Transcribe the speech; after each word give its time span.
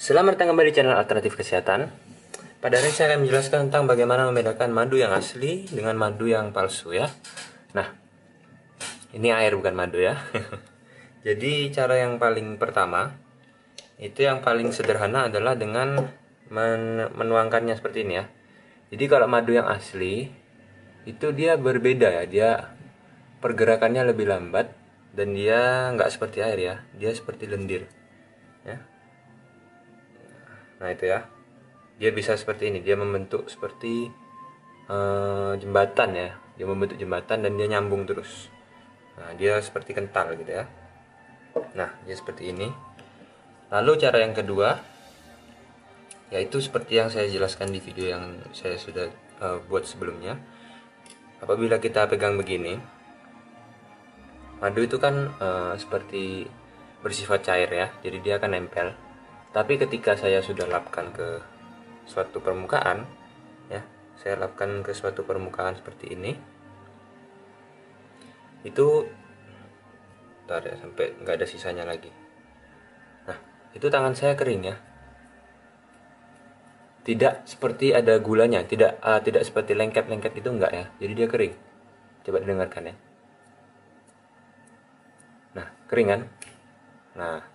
Selamat 0.00 0.40
datang 0.40 0.56
kembali 0.56 0.72
di 0.72 0.80
channel 0.80 0.96
Alternatif 0.96 1.36
Kesehatan. 1.36 1.92
Pada 2.64 2.80
hari 2.80 2.88
ini 2.88 2.96
saya 2.96 3.12
akan 3.12 3.20
menjelaskan 3.20 3.68
tentang 3.68 3.84
bagaimana 3.84 4.32
membedakan 4.32 4.72
madu 4.72 4.96
yang 4.96 5.12
asli 5.12 5.68
dengan 5.68 5.92
madu 5.92 6.24
yang 6.24 6.56
palsu 6.56 6.96
ya. 6.96 7.12
Nah, 7.76 7.84
ini 9.12 9.28
air 9.28 9.52
bukan 9.52 9.76
madu 9.76 10.00
ya. 10.00 10.16
Jadi 11.28 11.68
cara 11.68 12.00
yang 12.00 12.16
paling 12.16 12.56
pertama 12.56 13.12
itu 14.00 14.24
yang 14.24 14.40
paling 14.40 14.72
sederhana 14.72 15.28
adalah 15.28 15.52
dengan 15.52 16.08
men 16.48 17.12
menuangkannya 17.12 17.76
seperti 17.76 18.08
ini 18.08 18.24
ya. 18.24 18.32
Jadi 18.96 19.04
kalau 19.04 19.28
madu 19.28 19.52
yang 19.52 19.68
asli 19.68 20.32
itu 21.04 21.28
dia 21.36 21.60
berbeda 21.60 22.08
ya, 22.08 22.24
dia 22.24 22.50
pergerakannya 23.44 24.08
lebih 24.16 24.32
lambat 24.32 24.72
dan 25.12 25.36
dia 25.36 25.92
nggak 25.92 26.08
seperti 26.08 26.40
air 26.40 26.56
ya, 26.56 26.74
dia 26.96 27.12
seperti 27.12 27.44
lendir. 27.52 27.84
Ya, 28.64 28.80
nah 30.80 30.88
itu 30.88 31.06
ya. 31.06 31.28
Dia 32.00 32.10
bisa 32.16 32.32
seperti 32.32 32.72
ini 32.72 32.80
dia 32.80 32.96
membentuk 32.96 33.46
seperti 33.52 34.08
uh, 34.88 35.52
jembatan 35.60 36.16
ya. 36.16 36.30
Dia 36.56 36.66
membentuk 36.66 36.96
jembatan 36.96 37.44
dan 37.44 37.52
dia 37.60 37.68
nyambung 37.68 38.08
terus. 38.08 38.48
Nah 39.20 39.36
dia 39.36 39.60
seperti 39.60 39.92
kental 39.92 40.32
gitu 40.40 40.48
ya. 40.48 40.64
Nah 41.76 41.92
dia 42.08 42.16
seperti 42.16 42.56
ini. 42.56 42.72
Lalu 43.70 44.00
cara 44.00 44.24
yang 44.24 44.32
kedua 44.32 44.80
yaitu 46.30 46.62
seperti 46.62 46.96
yang 46.96 47.10
saya 47.10 47.26
jelaskan 47.26 47.74
di 47.74 47.82
video 47.82 48.06
yang 48.16 48.38
saya 48.54 48.80
sudah 48.80 49.12
uh, 49.44 49.60
buat 49.68 49.84
sebelumnya. 49.84 50.40
Apabila 51.44 51.76
kita 51.76 52.08
pegang 52.08 52.40
begini 52.40 52.80
madu 54.60 54.84
itu 54.84 55.00
kan 55.00 55.32
uh, 55.40 55.72
seperti 55.76 56.48
bersifat 57.04 57.44
cair 57.44 57.68
ya. 57.68 57.92
Jadi 58.00 58.24
dia 58.24 58.40
akan 58.40 58.56
nempel 58.56 59.09
tapi 59.50 59.78
ketika 59.78 60.14
saya 60.14 60.42
sudah 60.42 60.66
lapkan 60.70 61.10
ke 61.14 61.42
suatu 62.06 62.38
permukaan 62.38 63.06
ya 63.70 63.82
saya 64.18 64.38
lapkan 64.38 64.82
ke 64.82 64.94
suatu 64.94 65.26
permukaan 65.26 65.78
seperti 65.78 66.14
ini 66.14 66.32
itu 68.66 69.08
Bentar 70.50 70.66
ya 70.66 70.74
sampai 70.82 71.14
nggak 71.22 71.34
ada 71.38 71.46
sisanya 71.46 71.86
lagi. 71.86 72.10
Nah 73.30 73.38
itu 73.70 73.86
tangan 73.86 74.18
saya 74.18 74.34
kering 74.34 74.66
ya. 74.66 74.74
Tidak 77.06 77.46
seperti 77.46 77.94
ada 77.94 78.18
gulanya 78.18 78.66
tidak 78.66 78.98
uh, 78.98 79.22
tidak 79.22 79.46
seperti 79.46 79.78
lengket-lengket 79.78 80.34
itu 80.34 80.50
enggak 80.50 80.74
ya. 80.74 80.84
Jadi 80.98 81.12
dia 81.14 81.30
kering. 81.30 81.54
Coba 82.26 82.42
didengarkan 82.42 82.82
ya. 82.90 82.94
Nah 85.54 85.66
kering 85.86 86.08
kan 86.10 86.20
nah 87.14 87.46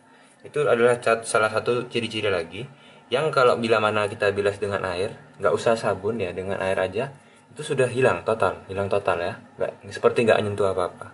itu 0.45 0.61
adalah 0.61 1.01
salah 1.25 1.49
satu 1.49 1.89
ciri-ciri 1.89 2.29
lagi 2.29 2.69
yang 3.09 3.33
kalau 3.33 3.57
bila 3.57 3.81
mana 3.81 4.05
kita 4.05 4.29
bilas 4.29 4.61
dengan 4.61 4.85
air 4.85 5.13
nggak 5.41 5.53
usah 5.53 5.73
sabun 5.77 6.21
ya 6.21 6.33
dengan 6.33 6.61
air 6.61 6.77
aja 6.77 7.09
itu 7.55 7.61
sudah 7.73 7.89
hilang 7.89 8.21
total 8.27 8.61
hilang 8.69 8.91
total 8.91 9.17
ya. 9.21 9.33
Nggak 9.57 9.71
seperti 9.89 10.27
nggak 10.27 10.39
nyentuh 10.43 10.69
apa-apa. 10.69 11.07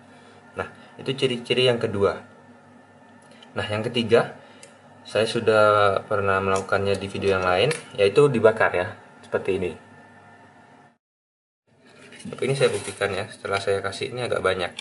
Nah 0.57 0.67
itu 0.97 1.13
ciri-ciri 1.15 1.69
yang 1.69 1.77
kedua. 1.77 2.17
Nah 3.55 3.65
yang 3.67 3.85
ketiga 3.85 4.35
saya 5.05 5.25
sudah 5.25 5.97
pernah 6.05 6.37
melakukannya 6.41 6.97
di 6.97 7.07
video 7.09 7.37
yang 7.39 7.45
lain 7.45 7.69
yaitu 7.95 8.27
dibakar 8.27 8.73
ya 8.73 8.87
seperti 9.23 9.61
ini. 9.61 9.71
Tapi 12.21 12.41
ini 12.45 12.53
saya 12.53 12.69
buktikan 12.69 13.09
ya 13.13 13.25
setelah 13.29 13.57
saya 13.57 13.81
kasih 13.81 14.13
ini 14.13 14.25
agak 14.25 14.41
banyak. 14.41 14.71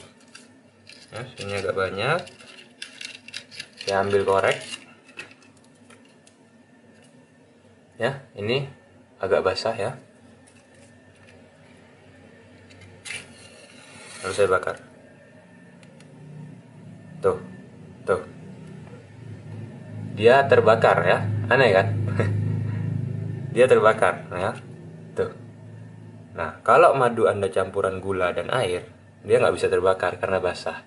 Ya 1.10 1.22
ini 1.44 1.52
agak 1.58 1.74
banyak 1.76 2.18
saya 3.80 4.04
ambil 4.04 4.22
korek. 4.28 4.60
Ya 7.96 8.24
ini 8.36 8.68
agak 9.20 9.44
basah 9.44 9.76
ya. 9.76 9.92
Lalu 14.20 14.32
saya 14.36 14.48
bakar. 14.52 14.76
Tuh 17.24 17.40
tuh. 18.04 18.22
Dia 20.16 20.44
terbakar 20.44 20.98
ya. 21.04 21.18
Aneh 21.48 21.70
kan? 21.72 21.86
Dia 23.56 23.64
terbakar 23.64 24.28
ya. 24.28 24.52
Tuh. 25.16 25.32
Nah 26.36 26.60
kalau 26.60 26.92
madu 26.96 27.24
anda 27.28 27.48
campuran 27.48 28.00
gula 28.00 28.32
dan 28.36 28.52
air 28.52 28.84
dia 29.20 29.36
nggak 29.36 29.56
bisa 29.56 29.68
terbakar 29.68 30.16
karena 30.20 30.40
basah. 30.40 30.84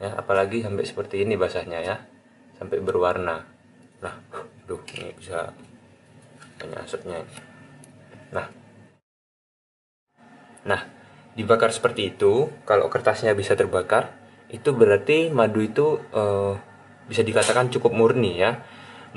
Ya 0.00 0.12
apalagi 0.16 0.60
sampai 0.64 0.84
seperti 0.84 1.24
ini 1.24 1.40
basahnya 1.40 1.80
ya 1.80 1.96
sampai 2.56 2.78
berwarna. 2.80 3.44
Nah 4.02 4.14
duh 4.66 4.82
ini 4.98 5.14
bisa 5.14 5.54
banyak 6.58 6.80
asapnya 6.82 7.22
nah. 8.34 8.46
Nah 10.66 10.80
dibakar 11.38 11.70
seperti 11.70 12.16
itu 12.16 12.50
kalau 12.66 12.90
kertasnya 12.90 13.36
bisa 13.36 13.54
terbakar 13.54 14.16
itu 14.50 14.74
berarti 14.74 15.30
madu 15.30 15.62
itu 15.62 16.00
uh, 16.16 16.58
bisa 17.06 17.22
dikatakan 17.22 17.70
cukup 17.70 17.94
murni 17.94 18.40
ya. 18.40 18.64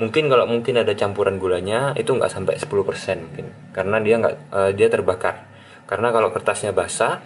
Mungkin 0.00 0.32
kalau 0.32 0.48
mungkin 0.48 0.80
ada 0.80 0.96
campuran 0.96 1.36
gulanya 1.36 1.92
itu 1.92 2.08
nggak 2.16 2.32
sampai 2.32 2.56
10% 2.56 2.72
mungkin 3.20 3.46
karena 3.76 3.96
dia 4.00 4.14
nggak 4.16 4.36
uh, 4.54 4.70
dia 4.72 4.88
terbakar. 4.88 5.50
Karena 5.84 6.14
kalau 6.14 6.30
kertasnya 6.30 6.70
basah 6.70 7.18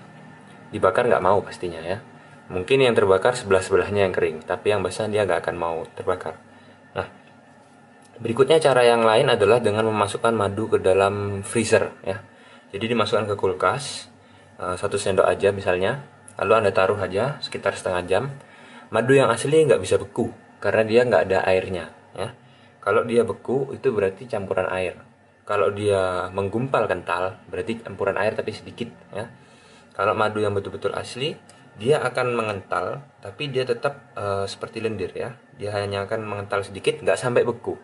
dibakar 0.73 1.07
nggak 1.07 1.23
mau 1.23 1.39
pastinya 1.45 1.79
ya 1.79 2.03
mungkin 2.53 2.85
yang 2.85 2.93
terbakar 2.93 3.33
sebelah 3.33 3.65
sebelahnya 3.65 4.05
yang 4.05 4.13
kering 4.13 4.45
tapi 4.45 4.69
yang 4.69 4.85
basah 4.85 5.09
dia 5.09 5.25
nggak 5.25 5.41
akan 5.45 5.57
mau 5.57 5.77
terbakar. 5.97 6.37
Nah 6.93 7.09
berikutnya 8.21 8.61
cara 8.61 8.85
yang 8.85 9.03
lain 9.03 9.33
adalah 9.33 9.59
dengan 9.59 9.89
memasukkan 9.89 10.35
madu 10.37 10.69
ke 10.69 10.79
dalam 10.81 11.41
freezer 11.41 11.93
ya. 12.05 12.21
Jadi 12.75 12.91
dimasukkan 12.93 13.31
ke 13.33 13.35
kulkas 13.39 14.11
uh, 14.61 14.77
satu 14.77 15.01
sendok 15.01 15.25
aja 15.25 15.55
misalnya 15.55 16.05
lalu 16.37 16.53
anda 16.59 16.71
taruh 16.75 16.99
aja 17.01 17.41
sekitar 17.41 17.73
setengah 17.79 18.03
jam. 18.05 18.25
Madu 18.93 19.17
yang 19.17 19.33
asli 19.33 19.65
nggak 19.65 19.81
bisa 19.81 19.97
beku 19.97 20.31
karena 20.61 20.85
dia 20.85 21.01
nggak 21.09 21.23
ada 21.31 21.39
airnya 21.49 21.89
ya. 22.13 22.37
Kalau 22.85 23.09
dia 23.09 23.25
beku 23.25 23.73
itu 23.73 23.89
berarti 23.89 24.29
campuran 24.29 24.69
air. 24.69 25.01
Kalau 25.49 25.73
dia 25.73 26.29
menggumpal 26.29 26.85
kental 26.89 27.41
berarti 27.49 27.81
campuran 27.81 28.21
air 28.21 28.37
tapi 28.37 28.53
sedikit 28.53 28.93
ya. 29.17 29.33
Kalau 29.97 30.13
madu 30.13 30.45
yang 30.45 30.53
betul-betul 30.53 30.93
asli 30.93 31.33
dia 31.75 31.99
akan 31.99 32.39
mengental 32.39 33.03
tapi 33.19 33.51
dia 33.51 33.67
tetap 33.67 34.15
uh, 34.15 34.47
seperti 34.47 34.79
lendir 34.79 35.11
ya. 35.11 35.35
Dia 35.59 35.75
hanya 35.75 36.07
akan 36.07 36.23
mengental 36.23 36.63
sedikit 36.63 37.03
nggak 37.03 37.19
sampai 37.19 37.43
beku. 37.43 37.75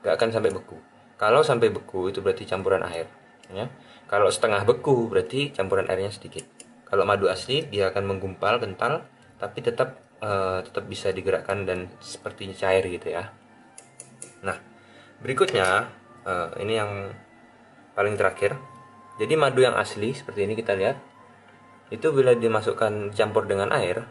Nggak 0.00 0.14
akan 0.16 0.28
sampai 0.32 0.50
beku. 0.52 0.76
Kalau 1.20 1.44
sampai 1.44 1.68
beku 1.68 2.08
itu 2.08 2.24
berarti 2.24 2.48
campuran 2.48 2.84
air 2.88 3.06
ya. 3.52 3.68
Kalau 4.08 4.32
setengah 4.32 4.64
beku 4.64 5.12
berarti 5.12 5.52
campuran 5.52 5.88
airnya 5.92 6.08
sedikit. 6.08 6.44
Kalau 6.88 7.04
madu 7.04 7.28
asli 7.28 7.68
dia 7.68 7.92
akan 7.92 8.16
menggumpal 8.16 8.60
kental 8.60 9.04
tapi 9.36 9.60
tetap 9.60 10.00
uh, 10.24 10.64
tetap 10.64 10.88
bisa 10.88 11.12
digerakkan 11.12 11.68
dan 11.68 11.92
seperti 12.00 12.48
cair 12.56 12.84
gitu 12.88 13.12
ya. 13.12 13.28
Nah 14.40 14.56
berikutnya 15.20 15.92
uh, 16.24 16.56
ini 16.60 16.80
yang 16.80 17.12
paling 17.92 18.16
terakhir. 18.16 18.56
Jadi 19.20 19.38
madu 19.38 19.62
yang 19.62 19.78
asli 19.78 20.10
seperti 20.10 20.42
ini 20.48 20.58
kita 20.58 20.74
lihat 20.74 20.98
itu 21.92 22.06
bila 22.14 22.32
dimasukkan 22.32 23.12
campur 23.12 23.44
dengan 23.44 23.68
air 23.76 24.08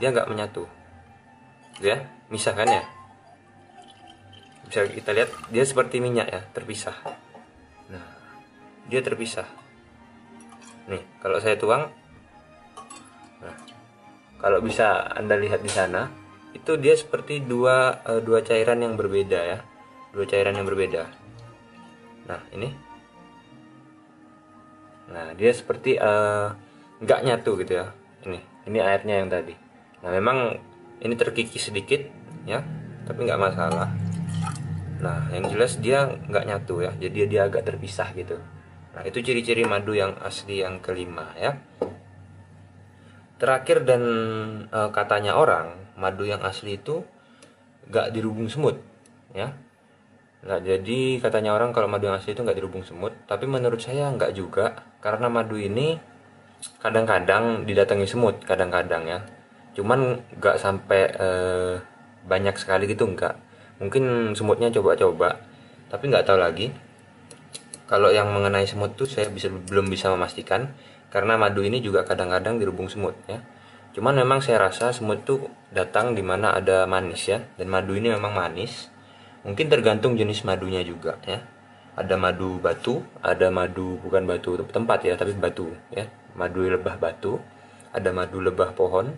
dia 0.00 0.08
nggak 0.14 0.30
menyatu. 0.30 0.64
Ya 1.80 2.08
misahkan 2.32 2.68
ya? 2.68 2.84
Bisa 4.68 4.86
kita 4.86 5.10
lihat 5.12 5.30
dia 5.50 5.64
seperti 5.66 5.98
minyak 6.00 6.28
ya 6.30 6.40
terpisah. 6.54 6.96
Nah 7.92 8.06
dia 8.88 9.00
terpisah. 9.04 9.48
Nih 10.88 11.02
kalau 11.20 11.42
saya 11.42 11.60
tuang 11.60 11.92
nah 13.40 13.56
kalau 14.40 14.60
bisa 14.60 15.10
anda 15.16 15.36
lihat 15.36 15.64
di 15.64 15.72
sana 15.72 16.12
itu 16.56 16.76
dia 16.76 16.96
seperti 16.96 17.44
dua 17.44 18.04
uh, 18.04 18.20
dua 18.20 18.40
cairan 18.40 18.80
yang 18.80 18.94
berbeda 18.96 19.40
ya. 19.44 19.58
Dua 20.10 20.24
cairan 20.24 20.56
yang 20.56 20.66
berbeda. 20.66 21.02
Nah 22.26 22.40
ini. 22.54 22.70
Nah 25.10 25.34
dia 25.34 25.50
seperti 25.50 25.98
uh, 25.98 26.69
nggak 27.00 27.20
nyatu 27.24 27.56
gitu 27.60 27.72
ya. 27.80 27.86
Ini 28.28 28.38
ini 28.68 28.78
airnya 28.78 29.24
yang 29.24 29.28
tadi. 29.32 29.56
Nah 30.04 30.10
memang 30.12 30.56
ini 31.00 31.14
terkikis 31.16 31.72
sedikit 31.72 32.04
ya 32.44 32.60
tapi 33.08 33.26
nggak 33.26 33.40
masalah. 33.40 33.88
Nah 35.00 35.32
yang 35.32 35.48
jelas 35.48 35.80
dia 35.80 36.06
nggak 36.06 36.44
nyatu 36.44 36.84
ya 36.84 36.92
jadi 36.96 37.26
dia 37.26 37.42
agak 37.48 37.64
terpisah 37.64 38.12
gitu. 38.12 38.36
Nah 38.92 39.02
itu 39.06 39.24
ciri-ciri 39.24 39.64
madu 39.64 39.96
yang 39.96 40.16
asli 40.20 40.60
yang 40.60 40.78
kelima 40.84 41.32
ya. 41.40 41.56
Terakhir 43.40 43.88
dan 43.88 44.02
e, 44.68 44.80
katanya 44.92 45.40
orang 45.40 45.80
madu 45.96 46.28
yang 46.28 46.44
asli 46.44 46.76
itu 46.76 47.00
nggak 47.88 48.12
dirubung 48.12 48.52
semut 48.52 48.76
ya. 49.32 49.56
Nah, 50.40 50.56
jadi 50.56 51.20
katanya 51.20 51.52
orang 51.52 51.76
kalau 51.76 51.84
madu 51.84 52.08
yang 52.08 52.16
asli 52.16 52.32
itu 52.32 52.40
nggak 52.40 52.56
dirubung 52.56 52.80
semut, 52.80 53.12
tapi 53.28 53.44
menurut 53.44 53.76
saya 53.76 54.08
nggak 54.08 54.32
juga, 54.32 54.88
karena 55.04 55.28
madu 55.28 55.60
ini 55.60 56.00
kadang-kadang 56.80 57.64
didatangi 57.64 58.06
semut 58.08 58.40
kadang-kadang 58.44 59.06
ya. 59.06 59.18
Cuman 59.76 60.20
nggak 60.36 60.56
sampai 60.60 61.00
eh, 61.14 61.74
banyak 62.26 62.56
sekali 62.56 62.84
gitu 62.90 63.08
enggak 63.08 63.36
mungkin 63.80 64.36
semutnya 64.36 64.68
coba-coba 64.68 65.40
tapi 65.88 66.06
nggak 66.06 66.28
tahu 66.28 66.38
lagi. 66.38 66.70
Kalau 67.90 68.14
yang 68.14 68.30
mengenai 68.30 68.70
semut 68.70 68.94
tuh 68.94 69.10
saya 69.10 69.26
bisa 69.26 69.50
belum 69.50 69.90
bisa 69.90 70.06
memastikan 70.14 70.70
karena 71.10 71.34
madu 71.34 71.66
ini 71.66 71.82
juga 71.82 72.06
kadang-kadang 72.06 72.62
dirubung 72.62 72.86
semut 72.86 73.18
ya. 73.26 73.42
Cuman 73.90 74.14
memang 74.14 74.38
saya 74.38 74.62
rasa 74.62 74.94
semut 74.94 75.26
tuh 75.26 75.50
datang 75.74 76.14
di 76.14 76.22
mana 76.22 76.54
ada 76.54 76.86
manis 76.86 77.26
ya. 77.26 77.42
Dan 77.58 77.66
madu 77.66 77.98
ini 77.98 78.14
memang 78.14 78.30
manis. 78.30 78.86
Mungkin 79.42 79.66
tergantung 79.66 80.14
jenis 80.14 80.46
madunya 80.46 80.86
juga 80.86 81.18
ya. 81.26 81.42
Ada 81.98 82.14
madu 82.14 82.62
batu 82.62 83.02
ada 83.18 83.50
madu 83.50 83.98
bukan 83.98 84.22
batu 84.22 84.54
tempat 84.70 85.02
ya 85.02 85.18
tapi 85.18 85.34
batu 85.34 85.74
ya 85.90 86.06
madu 86.38 86.66
lebah 86.66 86.96
batu 87.00 87.38
ada 87.90 88.10
madu 88.14 88.38
lebah 88.38 88.74
pohon 88.74 89.10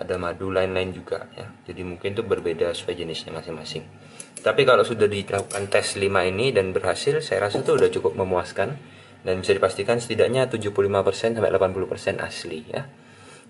ada 0.00 0.16
madu 0.16 0.48
lain-lain 0.48 0.96
juga 0.96 1.28
ya. 1.36 1.50
Jadi 1.68 1.84
mungkin 1.84 2.16
itu 2.16 2.24
berbeda 2.24 2.72
sesuai 2.72 2.94
jenisnya 2.96 3.36
masing-masing. 3.36 3.84
Tapi 4.40 4.64
kalau 4.64 4.80
sudah 4.80 5.04
dilakukan 5.04 5.68
tes 5.68 6.00
5 6.00 6.08
ini 6.08 6.56
dan 6.56 6.72
berhasil 6.72 7.20
saya 7.20 7.50
rasa 7.50 7.60
itu 7.60 7.76
sudah 7.76 7.90
cukup 7.92 8.16
memuaskan 8.16 8.80
dan 9.20 9.34
bisa 9.44 9.52
dipastikan 9.52 10.00
setidaknya 10.00 10.48
75% 10.48 11.36
sampai 11.36 11.50
80% 11.52 12.24
asli 12.24 12.64
ya. 12.72 12.88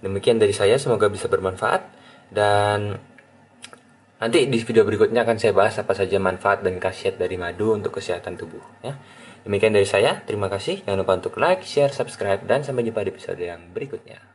Demikian 0.02 0.42
dari 0.42 0.50
saya 0.50 0.74
semoga 0.80 1.06
bisa 1.06 1.30
bermanfaat 1.30 1.86
dan 2.34 2.98
nanti 4.18 4.50
di 4.50 4.58
video 4.58 4.82
berikutnya 4.82 5.22
akan 5.22 5.36
saya 5.38 5.54
bahas 5.54 5.78
apa 5.78 5.94
saja 5.94 6.18
manfaat 6.18 6.66
dan 6.66 6.82
khasiat 6.82 7.14
dari 7.20 7.38
madu 7.38 7.72
untuk 7.72 8.00
kesehatan 8.00 8.36
tubuh 8.36 8.60
ya 8.84 8.96
demikian 9.42 9.74
dari 9.74 9.88
saya. 9.88 10.22
Terima 10.24 10.46
kasih. 10.46 10.86
Jangan 10.86 10.98
lupa 11.02 11.18
untuk 11.18 11.34
like 11.36 11.66
share 11.66 11.90
subscribe 11.90 12.46
dan 12.46 12.62
sampai 12.62 12.86
jumpa 12.86 13.02
di 13.02 13.10
episode 13.12 13.40
yang 13.40 13.72
berikutnya 13.74 14.29